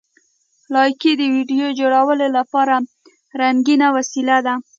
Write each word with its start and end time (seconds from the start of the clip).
لایکي 0.73 1.11
د 1.17 1.21
ویډیو 1.35 1.67
جوړولو 1.79 2.27
لپاره 2.37 2.75
رنګین 3.39 3.81
وسیله 3.95 4.37
ده. 4.45 4.53